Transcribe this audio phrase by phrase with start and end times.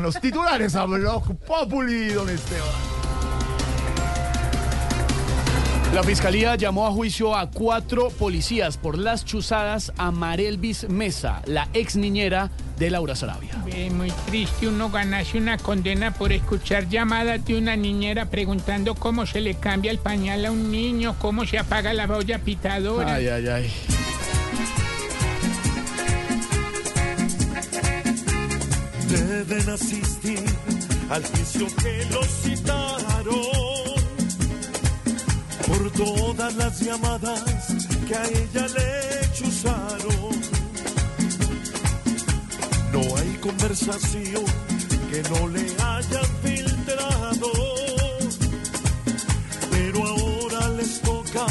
[0.00, 2.66] En los titulares a Blog Populi, don Esteban.
[5.92, 11.68] La fiscalía llamó a juicio a cuatro policías por las chuzadas a Marelvis Mesa, la
[11.74, 13.62] ex niñera de Laura Sarabia.
[13.66, 19.26] Es muy triste uno ganarse una condena por escuchar llamadas de una niñera preguntando cómo
[19.26, 23.16] se le cambia el pañal a un niño, cómo se apaga la olla pitadora.
[23.16, 23.72] Ay, ay, ay.
[29.10, 30.44] Deben asistir
[31.10, 33.60] al juicio que los citaron
[35.66, 37.42] por todas las llamadas
[38.06, 40.40] que a ella le chuzaron.
[42.92, 44.44] No hay conversación
[45.10, 47.52] que no le hayan filtrado,
[49.70, 51.46] pero ahora les toca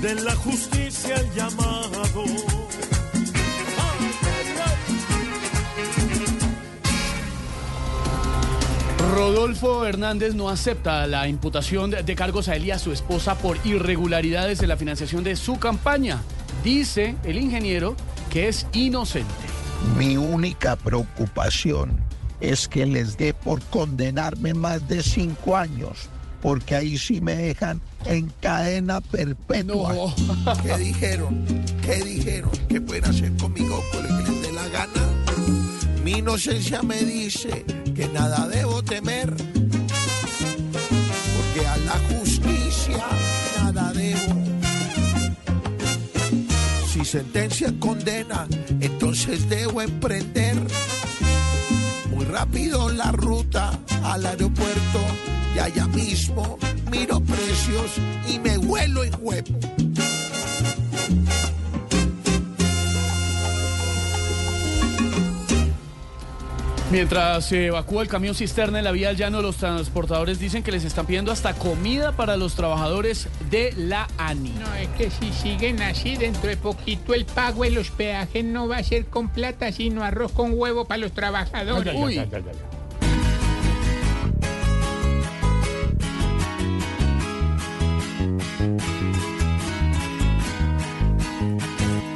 [0.00, 0.73] de la justicia
[9.24, 13.56] Rodolfo Hernández no acepta la imputación de cargos a él y a su esposa por
[13.64, 16.20] irregularidades en la financiación de su campaña.
[16.62, 17.96] Dice el ingeniero
[18.28, 19.32] que es inocente.
[19.96, 21.98] Mi única preocupación
[22.40, 26.10] es que les dé por condenarme más de cinco años,
[26.42, 29.94] porque ahí sí me dejan en cadena perpetua.
[29.94, 30.14] No.
[30.62, 31.46] ¿Qué dijeron?
[31.80, 32.50] ¿Qué dijeron?
[32.68, 35.23] ¿Qué pueden hacer conmigo por que les dé la gana?
[36.04, 37.64] Mi inocencia me dice
[37.96, 39.34] que nada debo temer,
[41.34, 43.06] porque a la justicia
[43.58, 44.34] nada debo.
[46.92, 48.46] Si sentencia condena,
[48.80, 50.58] entonces debo emprender
[52.10, 53.70] muy rápido la ruta
[54.02, 55.00] al aeropuerto
[55.56, 56.58] y allá mismo
[56.90, 57.92] miro precios
[58.28, 59.93] y me vuelo en web.
[66.94, 70.70] Mientras se evacúa el camión cisterna en la vía al llano, los transportadores dicen que
[70.70, 74.50] les están pidiendo hasta comida para los trabajadores de la ANI.
[74.60, 78.68] No, es que si siguen así, dentro de poquito el pago de los peajes no
[78.68, 81.96] va a ser con plata, sino arroz con huevo para los trabajadores.
[81.96, 82.20] Uy.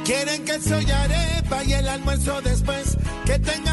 [0.05, 3.68] Quieren que soy arepa y el almuerzo después, que tenga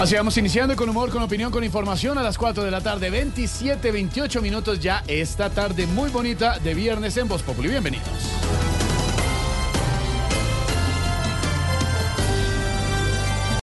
[0.00, 3.10] Así vamos iniciando con humor, con opinión, con información a las 4 de la tarde,
[3.10, 7.68] 27, 28 minutos ya esta tarde muy bonita de viernes en Voz Populi.
[7.68, 8.08] Bienvenidos.